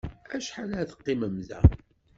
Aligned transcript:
Acḥal 0.35 0.71
ad 0.79 0.87
teqqimem 0.89 1.35
da? 1.49 1.59